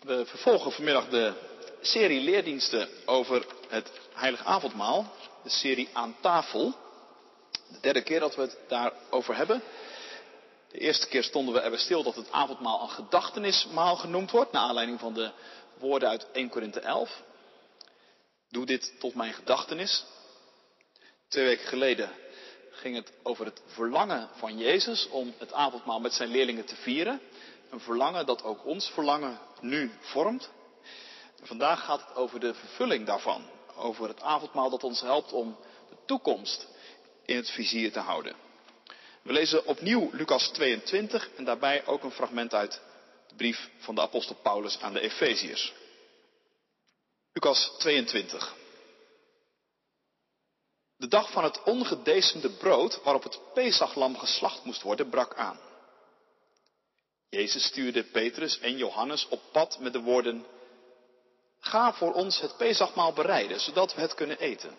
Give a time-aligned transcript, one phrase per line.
[0.00, 1.32] We vervolgen vanmiddag de
[1.80, 5.12] serie leerdiensten over het heilig avondmaal.
[5.42, 6.74] De serie aan tafel.
[7.68, 9.62] De derde keer dat we het daarover hebben.
[10.70, 14.52] De eerste keer stonden we erbij stil dat het avondmaal een gedachtenismaal genoemd wordt.
[14.52, 15.30] Naar aanleiding van de
[15.78, 17.22] woorden uit 1 Korinthe 11.
[18.50, 20.04] Doe dit tot mijn gedachtenis.
[21.28, 22.10] Twee weken geleden
[22.70, 27.20] ging het over het verlangen van Jezus om het avondmaal met zijn leerlingen te vieren.
[27.70, 30.50] Een verlangen dat ook ons verlangen nu vormt.
[31.42, 33.44] Vandaag gaat het over de vervulling daarvan.
[33.76, 35.56] Over het avondmaal dat ons helpt om
[35.88, 36.66] de toekomst
[37.24, 38.34] in het vizier te houden.
[39.22, 42.80] We lezen opnieuw Lucas 22 en daarbij ook een fragment uit
[43.28, 45.72] de brief van de apostel Paulus aan de Efeziërs.
[47.32, 48.54] Lucas 22.
[50.96, 55.69] De dag van het ongedecemde brood waarop het Pesachlam geslacht moest worden brak aan.
[57.30, 60.46] Jezus stuurde Petrus en Johannes op pad met de woorden:
[61.58, 64.76] Ga voor ons het Pesachmaal bereiden, zodat we het kunnen eten.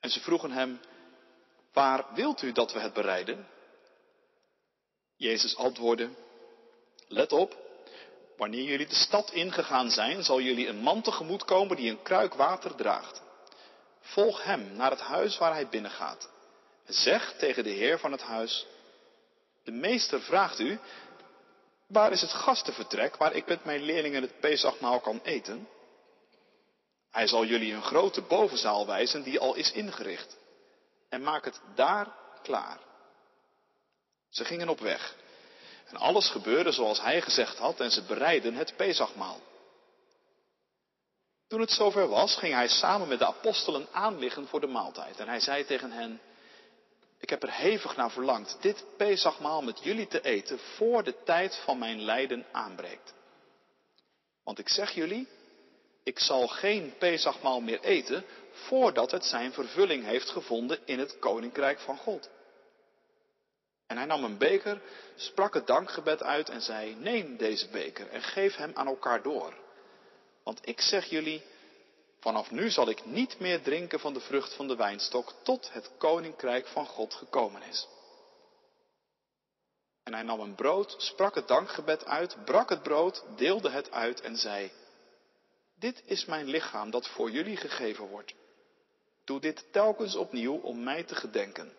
[0.00, 0.80] En ze vroegen hem:
[1.72, 3.48] Waar wilt u dat we het bereiden?
[5.16, 6.10] Jezus antwoordde:
[7.08, 7.56] Let op,
[8.36, 12.34] wanneer jullie de stad ingegaan zijn, zal jullie een man tegemoet komen die een kruik
[12.34, 13.22] water draagt.
[14.00, 16.28] Volg hem naar het huis waar hij binnengaat.
[16.86, 18.66] Zeg tegen de heer van het huis:
[19.64, 20.78] De meester vraagt u:
[21.86, 25.68] Waar is het gastenvertrek waar ik met mijn leerlingen het Pesachmaal kan eten?
[27.10, 30.36] Hij zal jullie een grote bovenzaal wijzen die al is ingericht.
[31.08, 32.78] En maak het daar klaar.
[34.30, 35.14] Ze gingen op weg.
[35.86, 39.40] En alles gebeurde zoals hij gezegd had en ze bereidden het Pesachmaal.
[41.48, 45.16] Toen het zover was, ging hij samen met de apostelen aanliggen voor de maaltijd.
[45.16, 46.20] En hij zei tegen hen,
[47.24, 51.56] ik heb er hevig naar verlangd dit Pesachmaal met jullie te eten voor de tijd
[51.64, 53.14] van mijn lijden aanbreekt.
[54.42, 55.28] Want ik zeg jullie,
[56.02, 61.80] ik zal geen Pesachmaal meer eten voordat het zijn vervulling heeft gevonden in het koninkrijk
[61.80, 62.30] van God.
[63.86, 64.80] En hij nam een beker,
[65.16, 69.54] sprak het dankgebed uit en zei, neem deze beker en geef hem aan elkaar door.
[70.42, 71.42] Want ik zeg jullie,
[72.24, 75.90] vanaf nu zal ik niet meer drinken van de vrucht van de wijnstok tot het
[75.98, 77.88] koninkrijk van God gekomen is.
[80.02, 84.20] En hij nam een brood, sprak het dankgebed uit, brak het brood, deelde het uit
[84.20, 84.72] en zei,
[85.78, 88.34] dit is mijn lichaam dat voor jullie gegeven wordt.
[89.24, 91.72] Doe dit telkens opnieuw om mij te gedenken.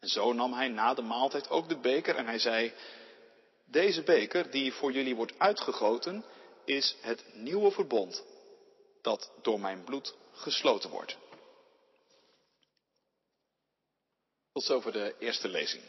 [0.00, 2.72] En zo nam hij na de maaltijd ook de beker en hij zei,
[3.64, 6.24] deze beker die voor jullie wordt uitgegoten,
[6.64, 8.32] is het nieuwe verbond
[9.04, 11.16] dat door mijn bloed gesloten wordt.
[14.52, 15.82] Tot zover de eerste lezing.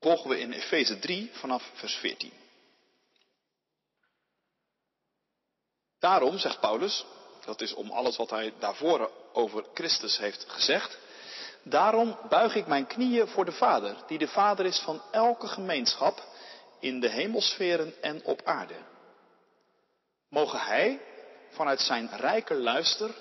[0.00, 2.32] Volgen we in Efeze 3 vanaf vers 14.
[5.98, 7.04] Daarom, zegt Paulus,
[7.44, 10.98] dat is om alles wat hij daarvoor over Christus heeft gezegd,
[11.62, 16.22] daarom buig ik mijn knieën voor de Vader, die de Vader is van elke gemeenschap
[16.80, 18.94] in de hemelsferen en op aarde.
[20.28, 21.00] Mogen Hij
[21.48, 23.14] vanuit zijn rijke luister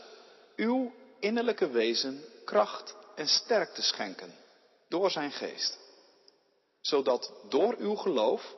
[0.55, 4.33] uw innerlijke wezen kracht en sterkte schenken
[4.87, 5.79] door zijn geest,
[6.81, 8.55] zodat door uw geloof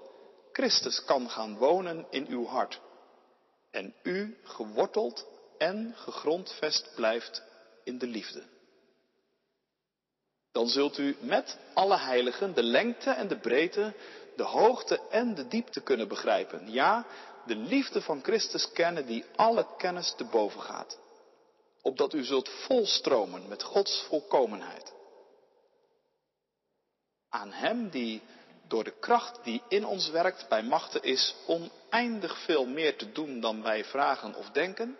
[0.51, 2.79] Christus kan gaan wonen in uw hart
[3.71, 7.43] en u geworteld en gegrondvest blijft
[7.83, 8.43] in de liefde.
[10.51, 13.93] Dan zult u met alle heiligen de lengte en de breedte,
[14.35, 16.71] de hoogte en de diepte kunnen begrijpen.
[16.71, 17.05] Ja,
[17.47, 20.99] de liefde van Christus kennen die alle kennis te boven gaat.
[21.81, 24.93] Opdat u zult volstromen met Gods volkomenheid.
[27.29, 28.21] Aan Hem die
[28.67, 33.39] door de kracht die in ons werkt bij machten is oneindig veel meer te doen
[33.39, 34.97] dan wij vragen of denken.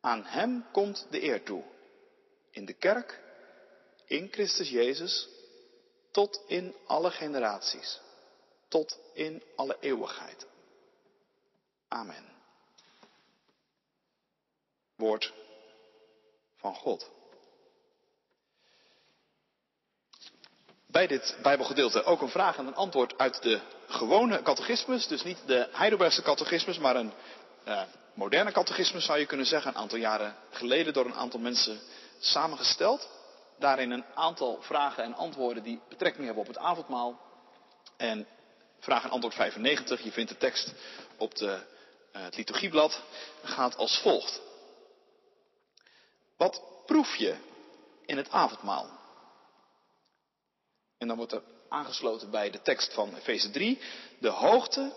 [0.00, 1.62] Aan Hem komt de eer toe.
[2.50, 3.20] In de kerk,
[4.06, 5.28] in Christus Jezus,
[6.10, 8.00] tot in alle generaties,
[8.68, 10.46] tot in alle eeuwigheid.
[11.92, 12.24] Amen.
[14.96, 15.32] Woord
[16.56, 17.10] van God.
[20.86, 25.06] Bij dit Bijbelgedeelte ook een vraag en een antwoord uit de gewone catechismus.
[25.06, 27.12] Dus niet de Heidelbergse catechismus, maar een
[27.68, 27.82] uh,
[28.14, 29.70] moderne catechismus zou je kunnen zeggen.
[29.70, 31.80] Een aantal jaren geleden door een aantal mensen
[32.18, 33.08] samengesteld.
[33.58, 37.20] Daarin een aantal vragen en antwoorden die betrekking hebben op het avondmaal.
[37.96, 38.26] En
[38.78, 40.72] vraag en antwoord 95, je vindt de tekst
[41.16, 41.71] op de,
[42.12, 43.02] het liturgieblad,
[43.42, 44.40] gaat als volgt.
[46.36, 47.36] Wat proef je
[48.06, 49.00] in het avondmaal?
[50.98, 53.80] En dan wordt er aangesloten bij de tekst van Efeze 3,
[54.18, 54.92] de hoogte,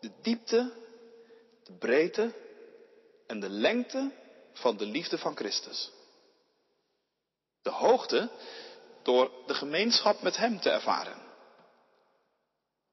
[0.00, 0.72] de diepte,
[1.64, 2.34] de breedte
[3.26, 4.12] en de lengte
[4.52, 5.90] van de liefde van Christus.
[7.62, 8.30] De hoogte
[9.02, 11.18] door de gemeenschap met Hem te ervaren.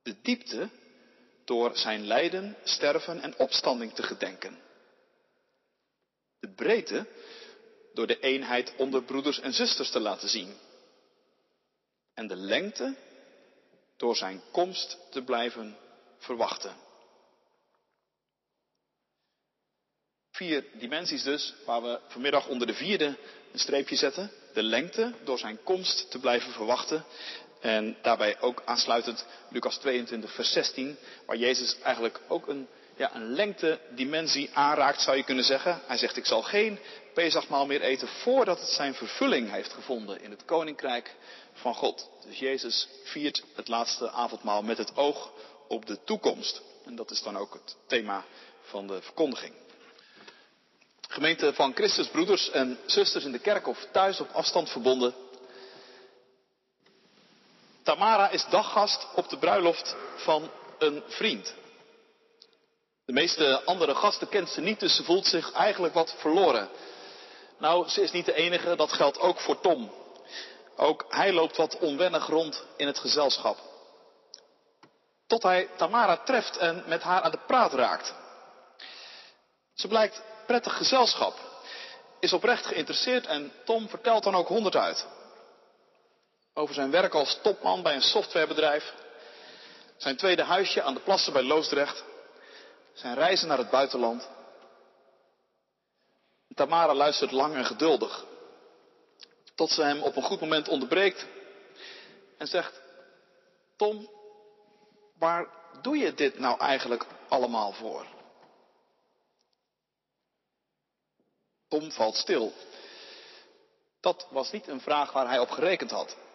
[0.04, 0.70] De diepte
[1.48, 4.60] door zijn lijden, sterven en opstanding te gedenken.
[6.40, 7.06] De breedte
[7.94, 10.58] door de eenheid onder broeders en zusters te laten zien.
[12.14, 12.96] En de lengte
[13.98, 15.78] door zijn komst te blijven
[16.18, 16.76] verwachten.
[20.32, 23.18] Vier dimensies dus, waar we vanmiddag onder de vierde
[23.52, 24.32] een streepje zetten.
[24.54, 27.06] De lengte door zijn komst te blijven verwachten.
[27.60, 33.34] En daarbij ook aansluitend Lucas 22, vers 16, waar Jezus eigenlijk ook een, ja, een
[33.34, 35.82] lengtedimensie aanraakt, zou je kunnen zeggen.
[35.88, 36.80] Hij zegt, ik zal geen
[37.14, 41.16] Pesachmaal meer eten voordat het zijn vervulling heeft gevonden in het koninkrijk
[41.54, 42.10] van God.
[42.26, 45.32] Dus Jezus viert het laatste avondmaal met het oog
[45.68, 46.62] op de toekomst.
[46.86, 48.26] En dat is dan ook het thema
[48.62, 49.54] van de verkondiging.
[51.08, 55.14] Gemeente van Christus, broeders en zusters in de kerk of thuis op afstand verbonden.
[57.88, 61.54] Tamara is daggast op de bruiloft van een vriend.
[63.06, 66.70] De meeste andere gasten kent ze niet, dus ze voelt zich eigenlijk wat verloren.
[67.60, 69.92] Nou, ze is niet de enige, dat geldt ook voor Tom.
[70.76, 73.58] Ook hij loopt wat onwennig rond in het gezelschap.
[75.28, 78.14] Tot hij Tamara treft en met haar aan de praat raakt.
[79.74, 81.40] Ze blijkt prettig gezelschap,
[82.20, 85.06] is oprecht geïnteresseerd en Tom vertelt dan ook honderd uit.
[86.58, 88.94] Over zijn werk als topman bij een softwarebedrijf,
[89.98, 92.04] zijn tweede huisje aan de plassen bij Loosdrecht,
[92.94, 94.30] zijn reizen naar het buitenland.
[96.56, 98.26] Tamara luistert lang en geduldig,
[99.56, 101.26] tot ze hem op een goed moment onderbreekt
[102.38, 102.82] en zegt,
[103.76, 104.10] Tom,
[105.18, 105.48] waar
[105.82, 108.06] doe je dit nou eigenlijk allemaal voor?
[111.68, 112.54] Tom valt stil.
[114.00, 116.26] Dat was niet een vraag waar hij op gerekend had.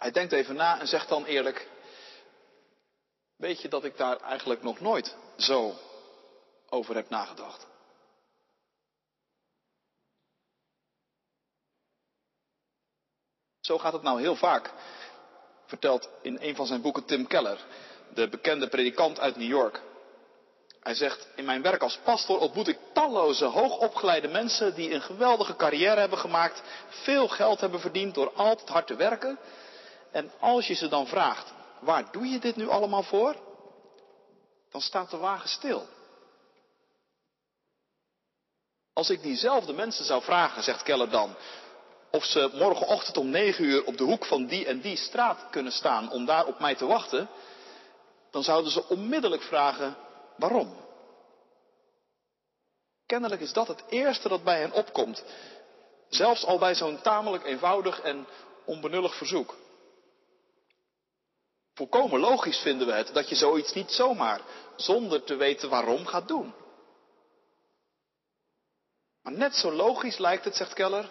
[0.00, 1.68] Hij denkt even na en zegt dan eerlijk:
[3.36, 5.74] Weet je dat ik daar eigenlijk nog nooit zo
[6.68, 7.66] over heb nagedacht?
[13.60, 14.70] Zo gaat het nou heel vaak,
[15.66, 17.64] vertelt in een van zijn boeken Tim Keller,
[18.14, 19.82] de bekende predikant uit New York.
[20.80, 25.56] Hij zegt, in mijn werk als pastor ontmoet ik talloze hoogopgeleide mensen die een geweldige
[25.56, 29.38] carrière hebben gemaakt, veel geld hebben verdiend door altijd hard te werken.
[30.10, 33.36] En als je ze dan vraagt, waar doe je dit nu allemaal voor?
[34.70, 35.86] Dan staat de wagen stil.
[38.92, 41.36] Als ik diezelfde mensen zou vragen, zegt Keller dan,
[42.10, 45.72] of ze morgenochtend om negen uur op de hoek van die en die straat kunnen
[45.72, 47.28] staan om daar op mij te wachten,
[48.30, 49.96] dan zouden ze onmiddellijk vragen,
[50.40, 50.74] Waarom?
[53.06, 55.24] Kennelijk is dat het eerste dat bij hen opkomt.
[56.08, 58.26] Zelfs al bij zo'n tamelijk eenvoudig en
[58.64, 59.56] onbenullig verzoek.
[61.74, 64.40] Volkomen logisch vinden we het dat je zoiets niet zomaar,
[64.76, 66.54] zonder te weten waarom, gaat doen.
[69.22, 71.10] Maar net zo logisch lijkt het, zegt Keller,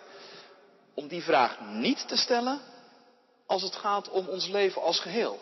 [0.93, 2.61] om die vraag niet te stellen
[3.45, 5.39] als het gaat om ons leven als geheel.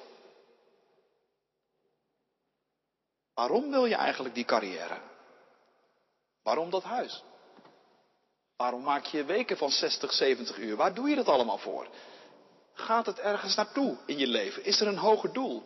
[3.33, 5.01] Waarom wil je eigenlijk die carrière?
[6.43, 7.23] Waarom dat huis?
[8.55, 10.75] Waarom maak je weken van 60, 70 uur?
[10.75, 11.87] Waar doe je dat allemaal voor?
[12.77, 14.63] Gaat het ergens naartoe in je leven?
[14.63, 15.63] Is er een hoger doel?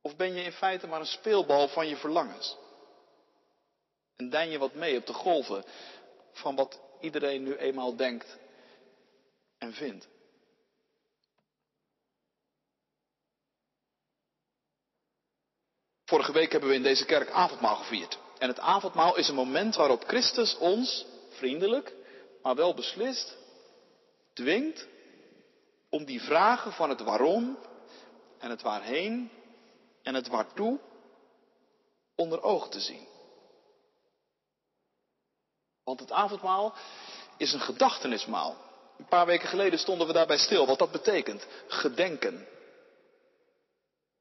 [0.00, 2.56] Of ben je in feite maar een speelbal van je verlangens?
[4.16, 5.64] En dein je wat mee op de golven
[6.32, 8.38] van wat iedereen nu eenmaal denkt
[9.58, 10.08] en vindt?
[16.04, 18.18] Vorige week hebben we in deze kerk avondmaal gevierd.
[18.38, 21.94] En het avondmaal is een moment waarop Christus ons, vriendelijk,
[22.42, 23.36] maar wel beslist,
[24.32, 24.86] dwingt
[25.88, 27.58] om die vragen van het waarom
[28.38, 29.30] en het waarheen
[30.02, 30.78] en het waartoe
[32.14, 33.06] onder ogen te zien.
[35.84, 36.74] Want het avondmaal
[37.36, 38.56] is een gedachtenismaal.
[38.98, 41.46] Een paar weken geleden stonden we daarbij stil wat dat betekent.
[41.68, 42.46] Gedenken.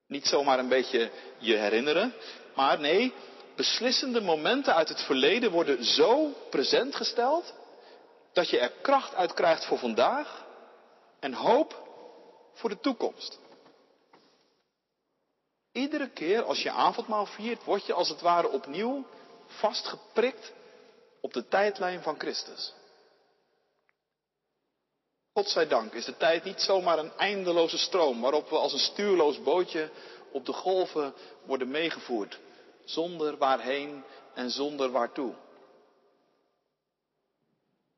[0.07, 2.13] Niet zomaar een beetje je herinneren,
[2.55, 3.13] maar nee,
[3.55, 7.53] beslissende momenten uit het verleden worden zo present gesteld
[8.34, 10.44] dat je er kracht uit krijgt voor vandaag
[11.25, 11.88] en hoop
[12.53, 13.39] voor de toekomst.
[15.72, 19.05] Iedere keer als je avondmaal viert, word je als het ware opnieuw
[19.46, 20.53] vastgeprikt
[21.22, 22.74] op de tijdlijn van Christus.
[25.34, 28.79] God zij dank is de tijd niet zomaar een eindeloze stroom waarop we als een
[28.79, 29.89] stuurloos bootje
[30.32, 31.13] op de golven
[31.46, 32.39] worden meegevoerd,
[32.84, 34.03] zonder waarheen
[34.34, 35.34] en zonder waartoe.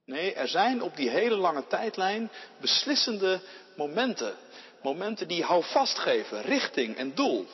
[0.07, 3.41] Nee, er zijn op die hele lange tijdlijn beslissende
[3.75, 4.35] momenten.
[4.81, 7.45] Momenten die houvast geven, richting en doel.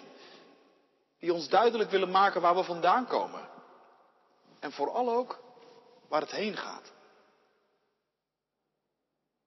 [1.19, 3.49] Die ons duidelijk willen maken waar we vandaan komen.
[4.59, 5.39] En vooral ook
[6.07, 6.91] waar het heen gaat.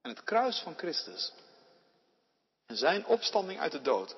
[0.02, 1.32] En het kruis van Christus
[2.66, 4.16] en zijn opstanding uit de dood.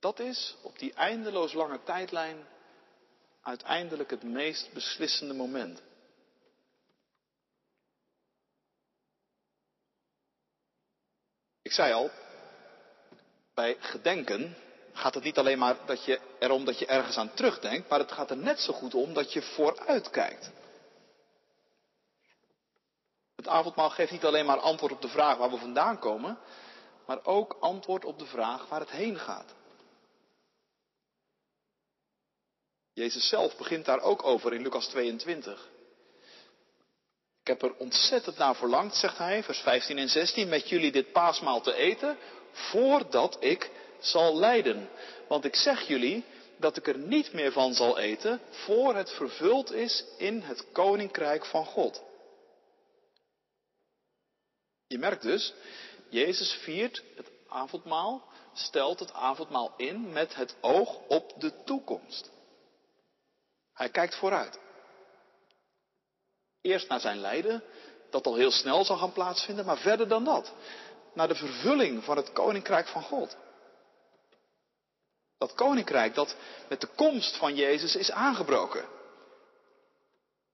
[0.00, 2.46] Dat is op die eindeloos lange tijdlijn
[3.42, 5.82] uiteindelijk het meest beslissende moment.
[11.64, 12.10] Ik zei al,
[13.54, 14.56] bij gedenken
[14.92, 18.12] gaat het niet alleen maar dat je erom dat je ergens aan terugdenkt, maar het
[18.12, 20.50] gaat er net zo goed om dat je vooruit kijkt.
[23.36, 26.38] Het avondmaal geeft niet alleen maar antwoord op de vraag waar we vandaan komen,
[27.06, 29.54] maar ook antwoord op de vraag waar het heen gaat.
[32.92, 35.68] Jezus zelf begint daar ook over in Lucas 22.
[37.44, 41.12] Ik heb er ontzettend naar verlangd, zegt hij, vers 15 en 16, met jullie dit
[41.12, 42.18] paasmaal te eten,
[42.52, 44.88] voordat ik zal lijden.
[45.28, 46.24] Want ik zeg jullie
[46.56, 51.46] dat ik er niet meer van zal eten, voor het vervuld is in het koninkrijk
[51.46, 52.02] van God.
[54.86, 55.54] Je merkt dus,
[56.08, 62.30] Jezus viert het avondmaal, stelt het avondmaal in met het oog op de toekomst.
[63.72, 64.63] Hij kijkt vooruit.
[66.64, 67.62] Eerst naar zijn lijden,
[68.10, 70.52] dat al heel snel zal gaan plaatsvinden, maar verder dan dat.
[71.14, 73.36] Naar de vervulling van het koninkrijk van God.
[75.38, 76.36] Dat koninkrijk dat
[76.68, 78.84] met de komst van Jezus is aangebroken.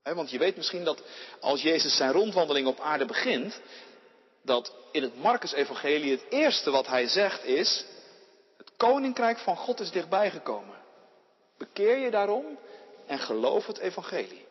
[0.02, 1.02] want je weet misschien dat
[1.40, 3.60] als Jezus zijn rondwandeling op aarde begint,
[4.42, 7.84] dat in het Marcus-evangelie het eerste wat hij zegt is,
[8.56, 10.76] het koninkrijk van God is dichtbij gekomen.
[11.58, 12.58] Bekeer je daarom
[13.06, 14.48] en geloof het evangelie.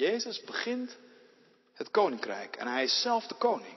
[0.00, 0.96] Jezus begint
[1.74, 3.76] het koninkrijk en hij is zelf de koning.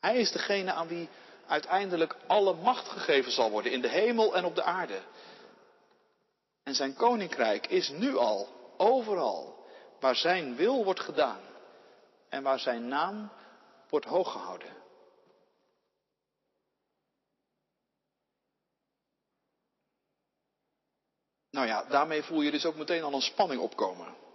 [0.00, 1.08] Hij is degene aan wie
[1.46, 5.00] uiteindelijk alle macht gegeven zal worden in de hemel en op de aarde.
[6.62, 9.66] En zijn koninkrijk is nu al overal
[10.00, 11.40] waar zijn wil wordt gedaan
[12.28, 13.30] en waar zijn naam
[13.88, 14.76] wordt hooggehouden.
[21.50, 24.28] Nou ja, daarmee voel je dus ook meteen al een spanning opkomen.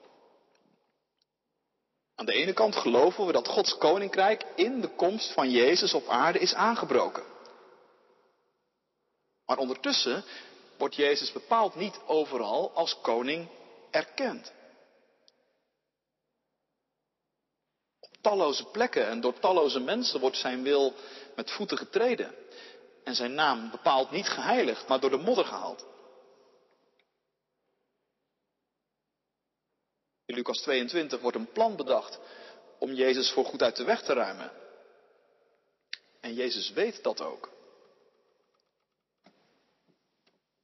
[2.15, 6.07] Aan de ene kant geloven we dat Gods koninkrijk in de komst van Jezus op
[6.07, 7.23] aarde is aangebroken.
[9.45, 10.23] Maar ondertussen
[10.77, 13.47] wordt Jezus bepaald niet overal als koning
[13.91, 14.53] erkend.
[17.99, 20.93] Op talloze plekken en door talloze mensen wordt zijn wil
[21.35, 22.35] met voeten getreden.
[23.03, 25.85] En zijn naam bepaald niet geheiligd, maar door de modder gehaald.
[30.25, 32.19] In Lucas 22 wordt een plan bedacht
[32.79, 34.51] om Jezus voor goed uit de weg te ruimen.
[36.19, 37.49] En Jezus weet dat ook.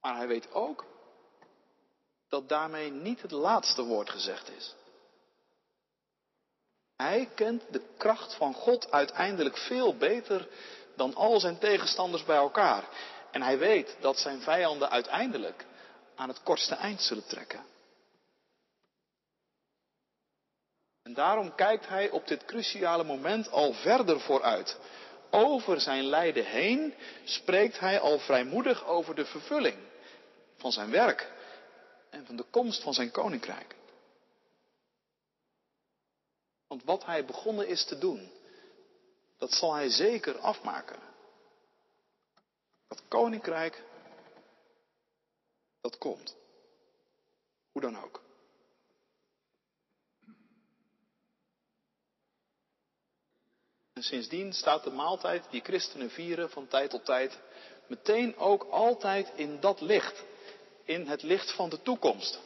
[0.00, 0.84] Maar hij weet ook
[2.28, 4.74] dat daarmee niet het laatste woord gezegd is.
[6.96, 10.48] Hij kent de kracht van God uiteindelijk veel beter
[10.96, 12.88] dan al zijn tegenstanders bij elkaar.
[13.30, 15.64] En hij weet dat zijn vijanden uiteindelijk
[16.14, 17.64] aan het kortste eind zullen trekken.
[21.12, 24.78] En daarom kijkt hij op dit cruciale moment al verder vooruit.
[25.30, 29.76] Over zijn lijden heen spreekt hij al vrijmoedig over de vervulling
[30.56, 31.32] van zijn werk
[32.10, 33.74] en van de komst van zijn koninkrijk.
[36.66, 38.30] Want wat hij begonnen is te doen,
[39.38, 40.98] dat zal hij zeker afmaken.
[42.88, 43.82] Dat koninkrijk,
[45.80, 46.36] dat komt.
[47.72, 48.22] Hoe dan ook.
[53.92, 57.38] En sindsdien staat de maaltijd die christenen vieren van tijd tot tijd
[57.86, 60.22] meteen ook altijd in dat licht.
[60.84, 62.40] In het licht van de toekomst.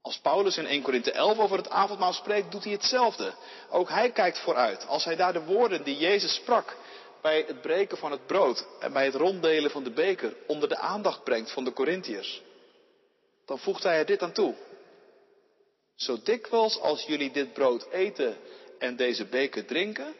[0.00, 3.34] Als Paulus in 1 Korinthe 11 over het avondmaal spreekt, doet hij hetzelfde.
[3.70, 4.86] Ook hij kijkt vooruit.
[4.86, 6.76] Als hij daar de woorden die Jezus sprak
[7.20, 10.76] bij het breken van het brood en bij het ronddelen van de beker onder de
[10.76, 12.42] aandacht brengt van de Corinthiërs,
[13.46, 14.54] dan voegt hij er dit aan toe.
[15.94, 18.36] Zo dikwijls als jullie dit brood eten
[18.82, 20.14] en deze beker drinken,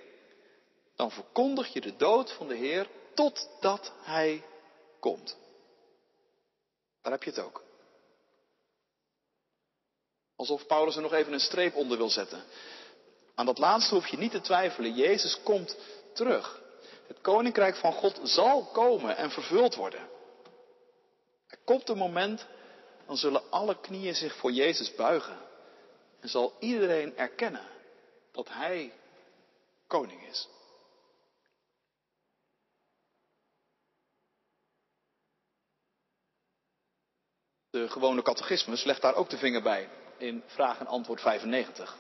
[0.96, 4.44] dan verkondig je de dood van de Heer totdat Hij
[5.00, 5.36] komt.
[7.02, 7.62] Daar heb je het ook.
[10.36, 12.44] Alsof Paulus er nog even een streep onder wil zetten.
[13.34, 14.94] Aan dat laatste hoef je niet te twijfelen.
[14.94, 15.76] Jezus komt
[16.12, 16.60] terug.
[17.06, 20.08] Het koninkrijk van God zal komen en vervuld worden.
[21.48, 22.46] Er komt een moment,
[23.06, 25.38] dan zullen alle knieën zich voor Jezus buigen.
[26.20, 27.71] En zal iedereen erkennen
[28.32, 28.92] dat Hij
[29.86, 30.48] koning is.
[37.70, 41.96] De gewone catechismus legt daar ook de vinger bij in vraag en antwoord 95.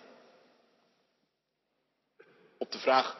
[2.58, 3.18] Op de vraag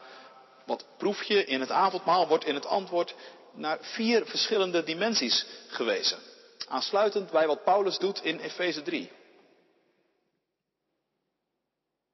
[0.65, 3.15] wat proef je in het avondmaal wordt in het antwoord
[3.53, 6.19] naar vier verschillende dimensies gewezen.
[6.67, 9.11] Aansluitend bij wat Paulus doet in Efeze 3.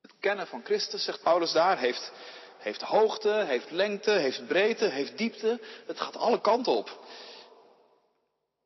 [0.02, 2.12] Het kennen van Christus, zegt Paulus daar, heeft,
[2.58, 5.62] heeft hoogte, heeft lengte, heeft breedte, heeft diepte.
[5.88, 7.00] Het gaat alle kanten op.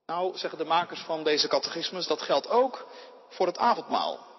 [0.06, 2.88] Nou, zeggen de makers van deze catechismus, dat geldt ook
[3.30, 4.32] voor het avondmaal.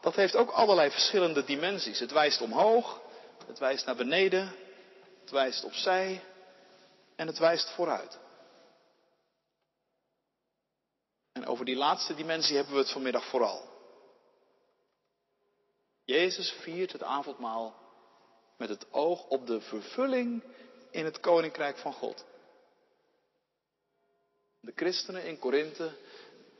[0.00, 1.98] Dat heeft ook allerlei verschillende dimensies.
[1.98, 3.00] Het wijst omhoog,
[3.46, 4.54] het wijst naar beneden,
[5.20, 6.24] het wijst opzij
[7.16, 8.18] en het wijst vooruit.
[11.32, 13.71] En over die laatste dimensie hebben we het vanmiddag vooral.
[16.04, 17.74] Jezus viert het avondmaal
[18.56, 20.42] met het oog op de vervulling
[20.90, 22.24] in het koninkrijk van God.
[24.60, 25.92] De christenen in Korinthe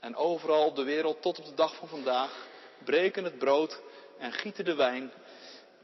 [0.00, 2.48] en overal op de wereld tot op de dag van vandaag
[2.84, 3.80] breken het brood
[4.18, 5.12] en gieten de wijn,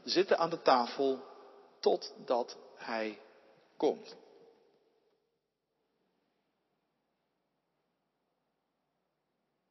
[0.03, 1.23] zitten aan de tafel
[1.79, 3.19] totdat hij
[3.77, 4.15] komt.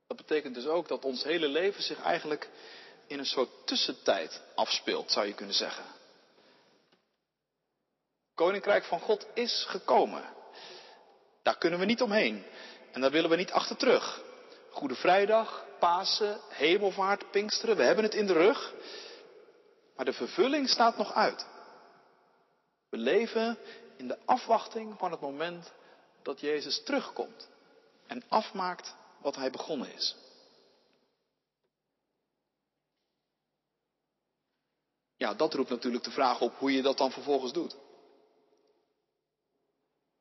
[0.07, 2.50] Dat betekent dus ook dat ons hele leven zich eigenlijk
[3.08, 5.84] in een soort tussentijd afspeelt, zou je kunnen zeggen.
[8.34, 10.22] Koninkrijk van God is gekomen.
[11.42, 12.44] Daar kunnen we niet omheen.
[12.92, 14.22] En daar willen we niet achter terug.
[14.70, 18.74] Goede Vrijdag, Pasen, Hemelvaart, Pinksteren, we hebben het in de rug.
[19.96, 21.46] Maar de vervulling staat nog uit.
[22.88, 23.58] We leven
[23.96, 25.72] in de afwachting van het moment
[26.22, 27.48] dat Jezus terugkomt
[28.06, 30.16] en afmaakt wat hij begonnen is.
[35.18, 37.76] Ja, dat roept natuurlijk de vraag op hoe je dat dan vervolgens doet.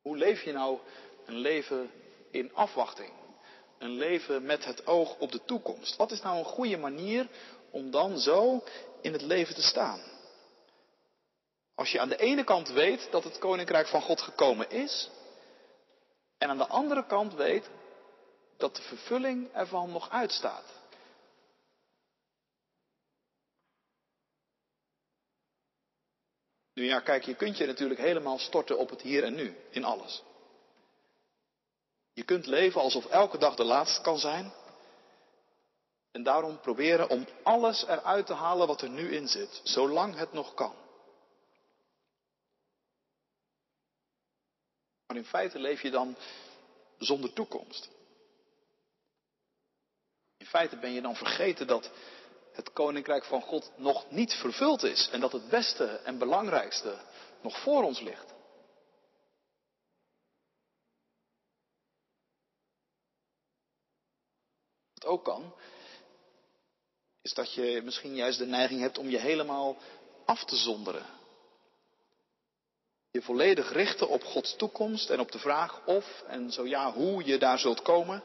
[0.01, 0.79] Hoe leef je nou
[1.25, 1.91] een leven
[2.31, 3.12] in afwachting?
[3.77, 5.95] Een leven met het oog op de toekomst.
[5.95, 7.27] Wat is nou een goede manier
[7.69, 8.63] om dan zo
[9.01, 10.01] in het leven te staan?
[11.75, 15.10] Als je aan de ene kant weet dat het koninkrijk van God gekomen is,
[16.38, 17.69] en aan de andere kant weet
[18.57, 20.76] dat de vervulling ervan nog uitstaat.
[26.77, 29.83] Nu ja, kijk, je kunt je natuurlijk helemaal storten op het hier en nu, in
[29.83, 30.23] alles.
[32.13, 34.53] Je kunt leven alsof elke dag de laatste kan zijn.
[36.11, 40.33] En daarom proberen om alles eruit te halen wat er nu in zit, zolang het
[40.33, 40.75] nog kan.
[45.07, 46.17] Maar in feite leef je dan
[46.97, 47.89] zonder toekomst.
[50.37, 51.91] In feite ben je dan vergeten dat
[52.57, 56.97] het koninkrijk van God nog niet vervuld is en dat het beste en belangrijkste
[57.41, 58.33] nog voor ons ligt.
[64.93, 65.53] Wat ook kan,
[67.21, 69.77] is dat je misschien juist de neiging hebt om je helemaal
[70.25, 71.05] af te zonderen.
[73.11, 77.25] Je volledig richten op Gods toekomst en op de vraag of en zo ja hoe
[77.25, 78.23] je daar zult komen.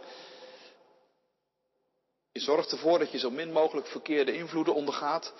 [2.32, 5.32] Je zorgt ervoor dat je zo min mogelijk verkeerde invloeden ondergaat.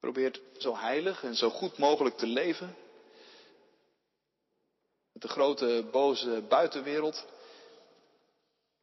[0.00, 2.76] Probeert zo heilig en zo goed mogelijk te leven.
[5.12, 7.26] Met de grote boze buitenwereld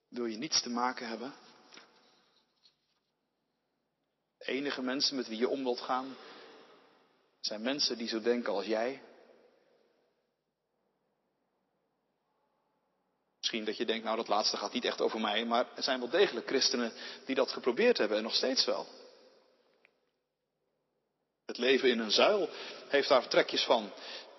[0.08, 1.34] wil je niets te maken hebben.
[4.38, 6.16] De enige mensen met wie je om wilt gaan
[7.40, 9.02] zijn mensen die zo denken als jij.
[13.48, 16.00] Misschien dat je denkt, nou dat laatste gaat niet echt over mij, maar er zijn
[16.00, 16.94] wel degelijk christenen
[17.26, 18.88] die dat geprobeerd hebben en nog steeds wel.
[21.46, 22.50] Het leven in een zuil
[22.88, 23.92] heeft daar trekjes van.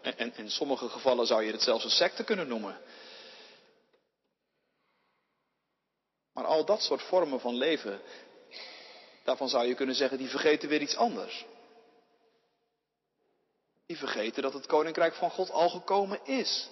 [0.02, 2.80] En, en in sommige gevallen zou je het zelfs een secte kunnen noemen.
[6.32, 8.00] Maar al dat soort vormen van leven,
[9.24, 11.44] daarvan zou je kunnen zeggen, die vergeten weer iets anders.
[13.86, 16.68] Die vergeten dat het koninkrijk van God al gekomen is.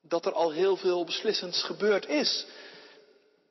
[0.00, 2.46] Dat er al heel veel beslissends gebeurd is.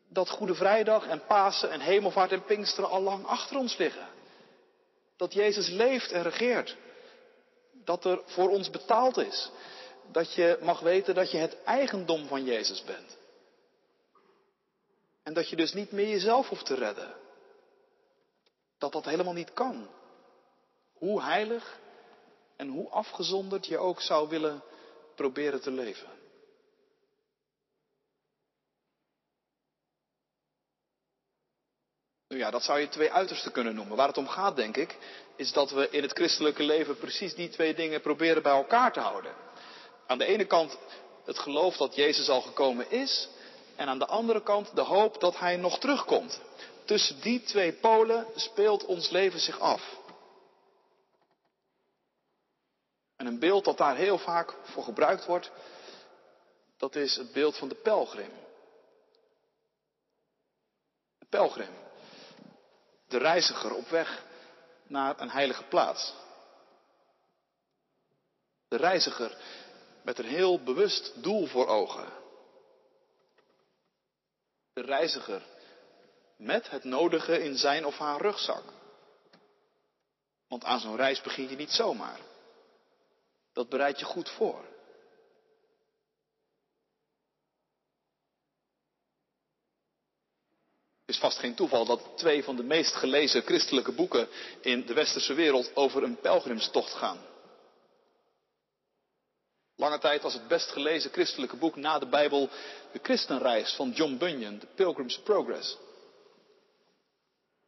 [0.08, 4.08] Dat Goede Vrijdag en Pasen en Hemelvaart en Pinksteren al lang achter ons liggen.
[5.18, 6.76] Dat Jezus leeft en regeert.
[7.84, 9.50] Dat er voor ons betaald is.
[10.12, 13.18] Dat je mag weten dat je het eigendom van Jezus bent.
[15.24, 17.14] En dat je dus niet meer jezelf hoeft te redden.
[18.78, 19.88] dat dat helemaal niet kan.
[20.94, 21.80] Hoe heilig
[22.56, 24.64] en hoe afgezonderd je ook zou willen
[25.16, 26.19] proberen te leven.
[32.40, 33.98] Ja, dat zou je twee uitersten kunnen noemen.
[33.98, 34.98] Waar het om gaat, denk ik,
[35.36, 39.00] is dat we in het christelijke leven precies die twee dingen proberen bij elkaar te
[39.00, 39.34] houden.
[40.08, 40.78] Aan de ene kant
[41.26, 43.30] het geloof dat Jezus al gekomen is,
[43.76, 46.42] en aan de andere kant de hoop dat Hij nog terugkomt.
[46.86, 49.98] Tussen die twee polen speelt ons leven zich af.
[53.16, 55.52] En een beeld dat daar heel vaak voor gebruikt wordt,
[56.78, 58.32] dat is het beeld van de pelgrim.
[61.18, 61.88] De pelgrim.
[63.10, 64.24] De reiziger op weg
[64.88, 66.14] naar een heilige plaats.
[68.68, 69.38] De reiziger
[70.04, 72.08] met een heel bewust doel voor ogen.
[74.74, 75.42] De reiziger
[76.38, 78.64] met het nodige in zijn of haar rugzak.
[80.48, 82.20] Want aan zo'n reis begin je niet zomaar.
[83.54, 84.64] Dat bereid je goed voor.
[90.90, 94.28] Het is vast geen toeval dat twee van de meest gelezen christelijke boeken
[94.62, 97.18] in de westerse wereld over een pelgrimstocht gaan.
[99.76, 102.50] Lange tijd was het best gelezen christelijke boek na de Bijbel
[102.92, 105.78] de Christenreis van John Bunyan, The Pilgrim's Progress.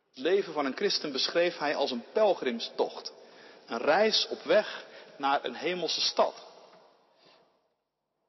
[0.09, 3.13] Het leven van een christen beschreef hij als een pelgrimstocht.
[3.65, 4.85] Een reis op weg
[5.17, 6.33] naar een hemelse stad.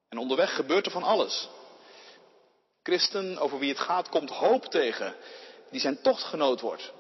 [0.09, 1.49] En onderweg gebeurt er van alles.
[2.83, 5.17] Christen over wie het gaat komt hoop tegen,
[5.71, 6.93] die zijn tochtgenoot wordt.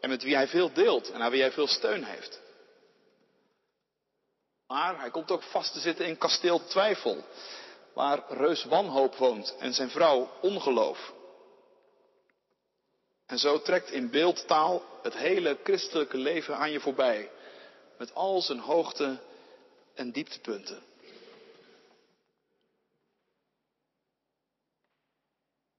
[0.00, 2.40] En met wie hij veel deelt en aan wie hij veel steun heeft.
[4.66, 7.24] Maar hij komt ook vast te zitten in kasteel twijfel,
[7.94, 11.14] waar reus wanhoop woont en zijn vrouw ongeloof.
[13.26, 17.30] En zo trekt in beeldtaal het hele christelijke leven aan je voorbij,
[17.98, 19.18] met al zijn hoogte
[19.94, 20.82] en dieptepunten.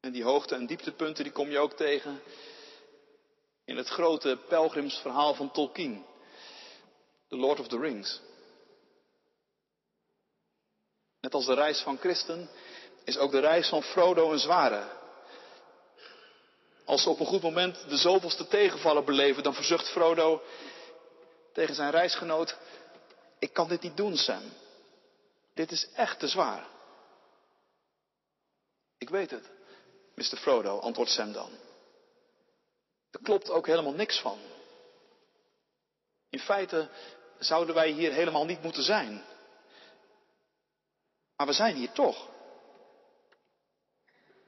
[0.07, 2.21] En die hoogte en dieptepunten die kom je ook tegen
[3.65, 6.05] in het grote pelgrimsverhaal van Tolkien,
[7.27, 8.21] The Lord of the Rings.
[11.21, 12.49] Net als de reis van Christen
[13.03, 14.87] is ook de reis van Frodo een zware.
[16.85, 20.41] Als ze op een goed moment de zoveelste tegenvallen beleven, dan verzucht Frodo
[21.53, 22.57] tegen zijn reisgenoot,
[23.39, 24.43] ik kan dit niet doen, Sam.
[25.53, 26.67] Dit is echt te zwaar.
[28.97, 29.56] Ik weet het,
[30.17, 30.37] Mr.
[30.37, 31.49] Frodo, antwoordt Sam dan.
[33.11, 34.39] Er klopt ook helemaal niks van.
[36.29, 36.89] In feite
[37.39, 39.23] zouden wij hier helemaal niet moeten zijn.
[41.35, 42.29] Maar we zijn hier toch.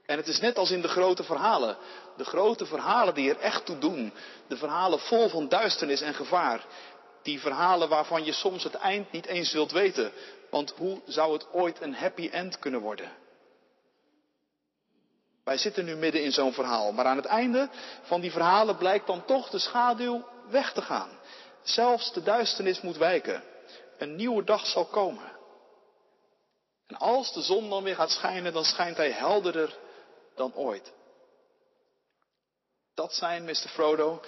[0.05, 1.77] En het is net als in de grote verhalen.
[2.17, 4.13] De grote verhalen die er echt toe doen.
[4.47, 6.65] De verhalen vol van duisternis en gevaar.
[7.21, 10.11] Die verhalen waarvan je soms het eind niet eens wilt weten.
[10.49, 13.11] Want hoe zou het ooit een happy end kunnen worden?
[15.49, 16.91] Wij zitten nu midden in zo'n verhaal.
[16.91, 17.69] Maar aan het einde
[18.01, 21.09] van die verhalen blijkt dan toch de schaduw weg te gaan.
[21.63, 23.43] Zelfs de duisternis moet wijken.
[23.97, 25.31] Een nieuwe dag zal komen.
[26.87, 29.77] En als de zon dan weer gaat schijnen, dan schijnt hij helderder
[30.35, 30.91] dan ooit.
[32.93, 33.53] Dat zijn, Mr.
[33.53, 34.21] Frodo,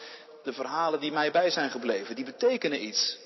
[0.43, 2.15] de verhalen die mij bij zijn gebleven.
[2.15, 3.17] Die betekenen iets.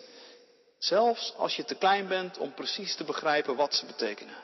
[0.77, 4.35] Zelfs als je te klein bent om precies te begrijpen wat ze betekenen.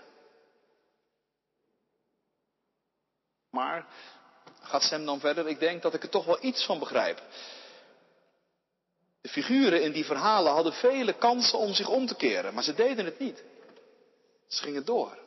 [3.51, 3.87] Maar,
[4.61, 7.21] gaat Sam dan verder, ik denk dat ik er toch wel iets van begrijp.
[9.21, 12.73] De figuren in die verhalen hadden vele kansen om zich om te keren, maar ze
[12.73, 13.43] deden het niet.
[14.47, 15.19] Ze gingen door.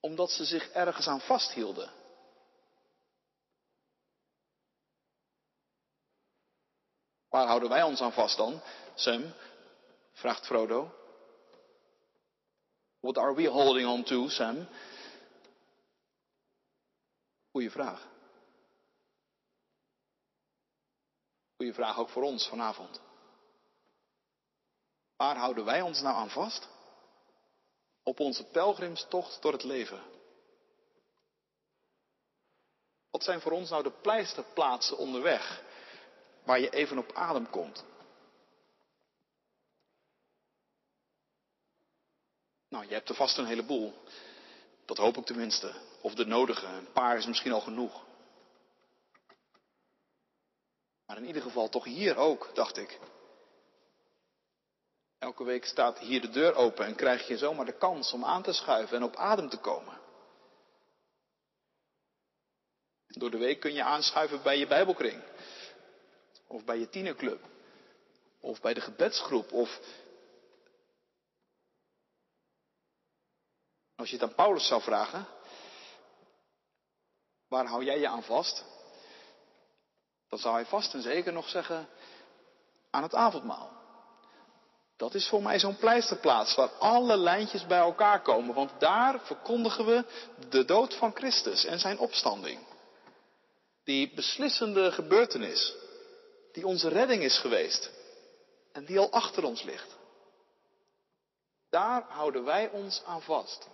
[0.00, 1.90] Omdat ze zich ergens aan vasthielden.
[7.28, 8.62] Waar houden wij ons aan vast dan?
[8.94, 9.34] Sam,
[10.12, 10.94] vraagt Frodo.
[13.00, 14.68] What are we holding on to, Sam?
[17.58, 18.06] Goeie vraag.
[21.56, 23.00] Goeie vraag ook voor ons vanavond.
[25.16, 26.68] Waar houden wij ons nou aan vast?
[28.02, 30.02] op onze pelgrimstocht door het leven?
[33.10, 35.62] Wat zijn voor ons nou de pleisterplaatsen onderweg
[36.44, 37.84] waar je even op adem komt?
[42.68, 43.94] Nou, je hebt er vast een heleboel.
[44.88, 45.72] Dat hoop ik tenminste.
[46.00, 46.66] Of de nodige.
[46.66, 48.04] Een paar is misschien al genoeg.
[51.06, 52.98] Maar in ieder geval toch hier ook, dacht ik.
[55.18, 58.42] Elke week staat hier de deur open en krijg je zomaar de kans om aan
[58.42, 60.00] te schuiven en op adem te komen.
[63.06, 65.22] Door de week kun je aanschuiven bij je Bijbelkring.
[66.46, 67.40] Of bij je tienerclub.
[68.40, 69.52] Of bij de gebedsgroep.
[69.52, 69.80] Of
[73.98, 75.26] als je het aan Paulus zou vragen.
[77.48, 78.64] Waar hou jij je aan vast?
[80.28, 81.88] Dan zou hij vast en zeker nog zeggen
[82.90, 83.76] aan het avondmaal.
[84.96, 89.86] Dat is voor mij zo'n pleisterplaats waar alle lijntjes bij elkaar komen, want daar verkondigen
[89.86, 90.04] we
[90.48, 92.66] de dood van Christus en zijn opstanding.
[93.84, 95.74] Die beslissende gebeurtenis,
[96.52, 97.90] die onze redding is geweest
[98.72, 99.96] en die al achter ons ligt.
[101.70, 103.68] Daar houden wij ons aan vast.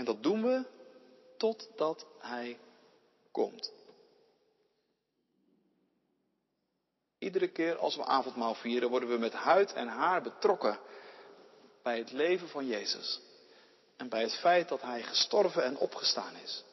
[0.00, 0.64] En dat doen we
[1.36, 2.58] totdat Hij
[3.30, 3.72] komt.
[7.18, 10.78] Iedere keer als we avondmaal vieren, worden we met huid en haar betrokken
[11.82, 13.20] bij het leven van Jezus.
[13.96, 16.64] En bij het feit dat Hij gestorven en opgestaan is.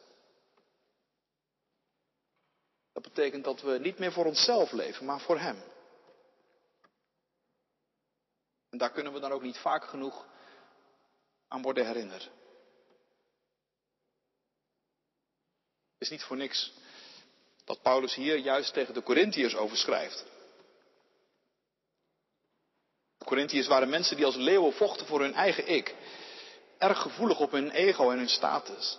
[2.92, 5.62] Dat betekent dat we niet meer voor onszelf leven, maar voor Hem.
[8.70, 10.26] En daar kunnen we dan ook niet vaak genoeg
[11.48, 12.36] aan worden herinnerd.
[15.98, 16.72] Is niet voor niks
[17.64, 20.24] dat Paulus hier juist tegen de Corinthiërs over schrijft.
[23.24, 25.94] Corinthiërs waren mensen die als leeuwen vochten voor hun eigen ik.
[26.78, 28.98] Erg gevoelig op hun ego en hun status.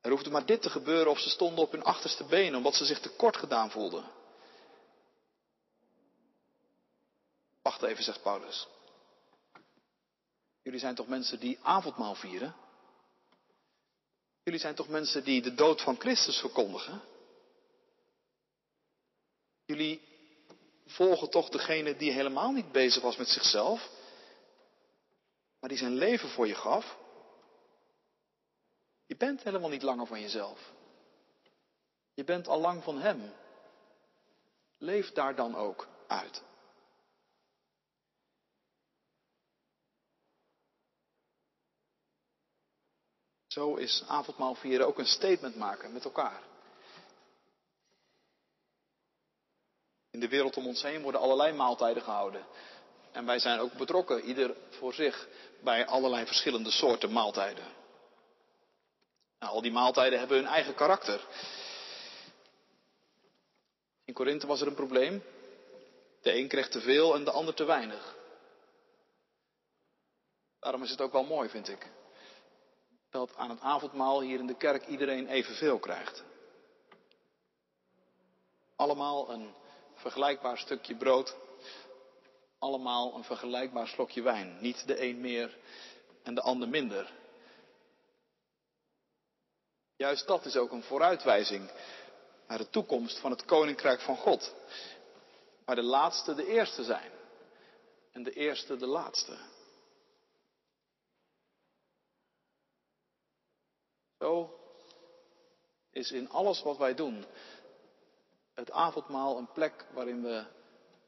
[0.00, 2.84] Er hoefde maar dit te gebeuren of ze stonden op hun achterste benen omdat ze
[2.84, 4.04] zich tekort gedaan voelden.
[7.62, 8.66] Wacht even, zegt Paulus.
[10.62, 12.54] Jullie zijn toch mensen die avondmaal vieren?
[14.48, 17.00] Jullie zijn toch mensen die de dood van Christus verkondigen?
[19.64, 20.00] Jullie
[20.86, 23.90] volgen toch degene die helemaal niet bezig was met zichzelf,
[25.60, 26.96] maar die zijn leven voor je gaf.
[29.06, 30.72] Je bent helemaal niet langer van jezelf.
[32.14, 33.32] Je bent al lang van Hem.
[34.78, 36.42] Leef daar dan ook uit.
[43.58, 46.42] Zo is avondmaal vieren ook een statement maken met elkaar.
[50.10, 52.46] In de wereld om ons heen worden allerlei maaltijden gehouden.
[53.12, 55.28] En wij zijn ook betrokken, ieder voor zich,
[55.60, 57.64] bij allerlei verschillende soorten maaltijden.
[59.38, 61.26] Nou, al die maaltijden hebben hun eigen karakter.
[64.04, 65.22] In Korinthe was er een probleem.
[66.20, 68.16] De een kreeg te veel en de ander te weinig.
[70.60, 71.86] Daarom is het ook wel mooi, vind ik,
[73.10, 76.24] dat aan het avondmaal hier in de kerk iedereen evenveel krijgt.
[78.76, 79.54] Allemaal een
[79.94, 81.36] vergelijkbaar stukje brood,
[82.58, 84.56] allemaal een vergelijkbaar slokje wijn.
[84.60, 85.56] Niet de een meer
[86.22, 87.12] en de ander minder.
[89.96, 91.70] Juist dat is ook een vooruitwijzing
[92.48, 94.54] naar de toekomst van het koninkrijk van God.
[95.64, 97.10] Waar de laatste de eerste zijn
[98.12, 99.36] en de eerste de laatste.
[104.18, 104.60] Zo
[105.90, 107.24] is in alles wat wij doen
[108.58, 110.44] het avondmaal een plek waarin we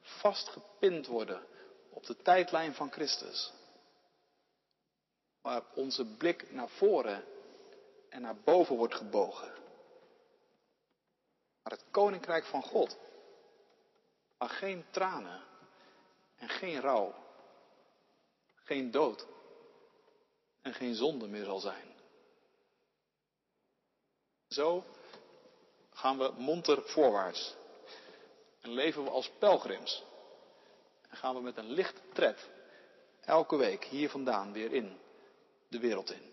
[0.00, 1.46] vastgepind worden
[1.90, 3.52] op de tijdlijn van Christus.
[5.40, 7.24] Waar onze blik naar voren
[8.08, 9.52] en naar boven wordt gebogen.
[11.62, 12.98] Maar het koninkrijk van God.
[14.38, 15.42] Waar geen tranen
[16.36, 17.14] en geen rouw,
[18.54, 19.26] geen dood
[20.62, 21.89] en geen zonde meer zal zijn.
[24.50, 24.84] Zo
[25.92, 27.54] gaan we monter voorwaarts.
[28.60, 30.04] En leven we als pelgrims.
[31.08, 32.48] En gaan we met een lichte tred
[33.20, 34.98] elke week hier vandaan weer in
[35.68, 36.32] de wereld in.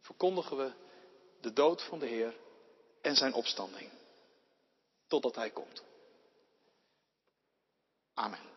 [0.00, 0.72] Verkondigen we
[1.40, 2.36] de dood van de Heer
[3.00, 3.90] en zijn opstanding.
[5.06, 5.82] Totdat Hij komt.
[8.14, 8.55] Amen.